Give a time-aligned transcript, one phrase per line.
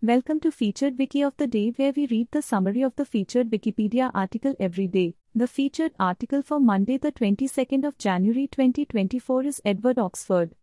[0.00, 3.50] Welcome to Featured Wiki of the Day, where we read the summary of the featured
[3.50, 5.16] Wikipedia article every day.
[5.34, 10.54] The featured article for Monday, the 22nd of January 2024, is Edward Oxford.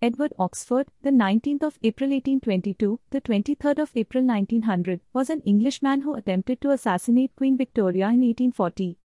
[0.00, 6.02] Edward Oxford, the 19th of April 1822, the 23rd of April 1900, was an Englishman
[6.02, 8.98] who attempted to assassinate Queen Victoria in 1840.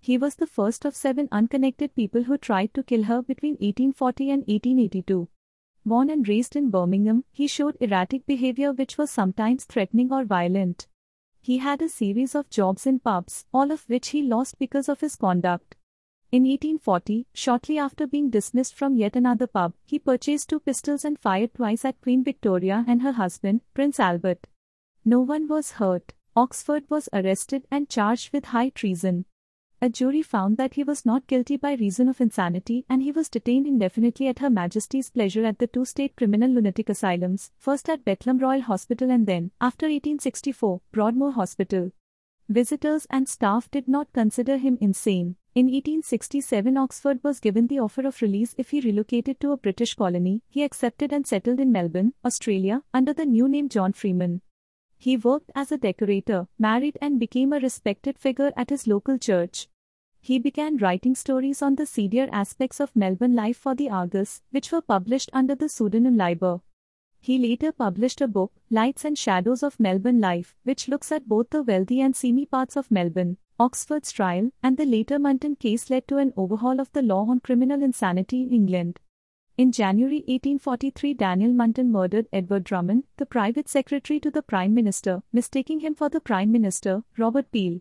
[0.00, 4.30] He was the first of seven unconnected people who tried to kill her between 1840
[4.30, 5.28] and 1882.
[5.84, 10.86] Born and raised in Birmingham, he showed erratic behavior which was sometimes threatening or violent.
[11.40, 15.00] He had a series of jobs in pubs, all of which he lost because of
[15.00, 15.76] his conduct.
[16.30, 21.18] In 1840, shortly after being dismissed from yet another pub, he purchased two pistols and
[21.18, 24.46] fired twice at Queen Victoria and her husband, Prince Albert.
[25.04, 26.14] No one was hurt.
[26.34, 29.26] Oxford was arrested and charged with high treason.
[29.84, 33.28] A jury found that he was not guilty by reason of insanity and he was
[33.28, 38.04] detained indefinitely at Her Majesty's pleasure at the two state criminal lunatic asylums, first at
[38.04, 41.90] Bethlem Royal Hospital and then, after 1864, Broadmoor Hospital.
[42.48, 45.34] Visitors and staff did not consider him insane.
[45.56, 49.94] In 1867, Oxford was given the offer of release if he relocated to a British
[49.94, 50.42] colony.
[50.48, 54.42] He accepted and settled in Melbourne, Australia, under the new name John Freeman.
[54.96, 59.66] He worked as a decorator, married, and became a respected figure at his local church.
[60.24, 64.70] He began writing stories on the seedier aspects of Melbourne life for the Argus, which
[64.70, 66.60] were published under the pseudonym Liber.
[67.20, 71.50] He later published a book, Lights and Shadows of Melbourne Life, which looks at both
[71.50, 73.38] the wealthy and seamy parts of Melbourne.
[73.58, 77.40] Oxford's trial and the later M'Naghten case led to an overhaul of the law on
[77.40, 79.00] criminal insanity in England.
[79.58, 85.24] In January 1843, Daniel M'Naghten murdered Edward Drummond, the private secretary to the Prime Minister,
[85.32, 87.80] mistaking him for the Prime Minister, Robert Peel.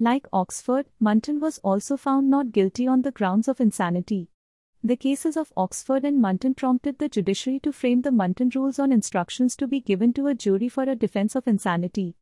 [0.00, 4.28] Like Oxford, M'Naghten was also found not guilty on the grounds of insanity.
[4.82, 8.90] The cases of Oxford and M'Naghten prompted the judiciary to frame the M'Naghten rules on
[8.90, 12.16] instructions to be given to a jury for a defense of insanity.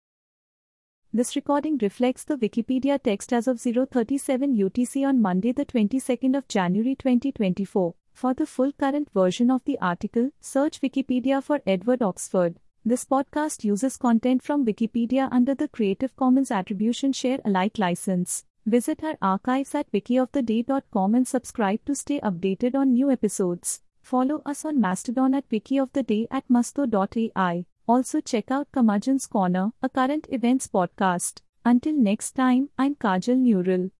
[1.14, 6.48] This recording reflects the Wikipedia text as of 037 UTC on Monday, the 22nd of
[6.48, 7.94] January 2024.
[8.12, 12.60] For the full current version of the article, search Wikipedia for Edward Oxford.
[12.84, 18.44] This podcast uses content from Wikipedia under the Creative Commons Attribution Share Alike license.
[18.66, 23.82] Visit our archives at wikioftheday.com and subscribe to stay updated on new episodes.
[24.00, 27.66] Follow us on Mastodon at wikioftheday at musto.ai.
[27.86, 31.40] Also check out Curmudgeon's Corner, a current events podcast.
[31.64, 33.90] Until next time, I'm Kajal Neural.